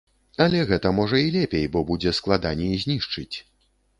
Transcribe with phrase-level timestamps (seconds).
[0.45, 3.35] Але гэта, можа, і лепей, бо будзе складаней знішчыць.